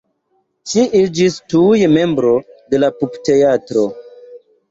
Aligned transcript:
Ŝi 0.69 0.85
iĝis 0.99 1.35
tuj 1.55 1.83
membro 1.97 2.33
de 2.73 2.81
la 2.85 2.91
pupteatro. 3.03 3.87